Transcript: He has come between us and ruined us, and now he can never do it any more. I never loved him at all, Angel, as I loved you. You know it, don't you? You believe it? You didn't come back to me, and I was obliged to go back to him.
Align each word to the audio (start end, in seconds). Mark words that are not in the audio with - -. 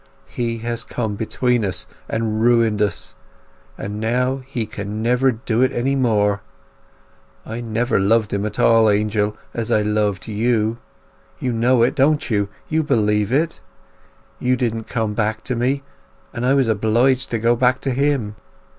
He 0.25 0.57
has 0.65 0.83
come 0.83 1.13
between 1.15 1.63
us 1.63 1.85
and 2.09 2.41
ruined 2.41 2.81
us, 2.81 3.13
and 3.77 3.99
now 3.99 4.37
he 4.47 4.65
can 4.65 5.03
never 5.03 5.31
do 5.31 5.61
it 5.61 5.71
any 5.71 5.95
more. 5.95 6.41
I 7.45 7.61
never 7.61 7.99
loved 7.99 8.33
him 8.33 8.43
at 8.43 8.57
all, 8.57 8.89
Angel, 8.89 9.37
as 9.53 9.69
I 9.71 9.83
loved 9.83 10.27
you. 10.27 10.79
You 11.39 11.51
know 11.53 11.83
it, 11.83 11.93
don't 11.93 12.31
you? 12.31 12.49
You 12.67 12.81
believe 12.81 13.31
it? 13.31 13.59
You 14.39 14.55
didn't 14.57 14.85
come 14.85 15.13
back 15.13 15.43
to 15.43 15.55
me, 15.55 15.83
and 16.33 16.47
I 16.47 16.55
was 16.55 16.67
obliged 16.67 17.29
to 17.29 17.37
go 17.37 17.55
back 17.55 17.79
to 17.81 17.91
him. 17.91 18.35